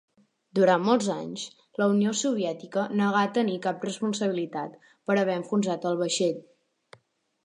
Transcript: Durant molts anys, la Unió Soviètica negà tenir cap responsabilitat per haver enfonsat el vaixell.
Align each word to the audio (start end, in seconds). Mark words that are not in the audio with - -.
Durant 0.59 0.79
molts 0.85 1.09
anys, 1.15 1.41
la 1.81 1.87
Unió 1.91 2.13
Soviètica 2.21 2.85
negà 3.01 3.21
tenir 3.37 3.57
cap 3.67 3.85
responsabilitat 3.89 4.79
per 5.11 5.19
haver 5.25 5.37
enfonsat 5.43 5.87
el 5.91 6.01
vaixell. 6.01 6.41